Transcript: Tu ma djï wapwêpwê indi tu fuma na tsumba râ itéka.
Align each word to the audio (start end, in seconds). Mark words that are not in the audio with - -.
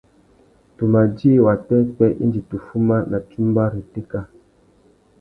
Tu 0.75 0.83
ma 0.91 1.01
djï 1.13 1.31
wapwêpwê 1.45 2.07
indi 2.23 2.41
tu 2.49 2.57
fuma 2.67 2.97
na 3.11 3.17
tsumba 3.27 3.63
râ 3.71 3.77
itéka. 3.83 4.19